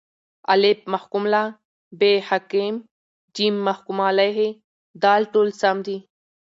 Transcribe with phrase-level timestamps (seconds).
[0.53, 1.43] الف: محکوم له
[1.99, 2.73] ب: حاکم
[3.35, 4.47] ج: محکوم علیه
[5.01, 5.97] د: ټوله سم دي